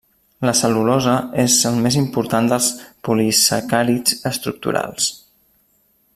La 0.49 0.53
cel·lulosa 0.59 1.17
és 1.43 1.57
el 1.71 1.77
més 1.83 1.97
important 2.01 2.49
dels 2.53 2.71
polisacàrids 3.09 4.19
estructurals. 4.33 5.13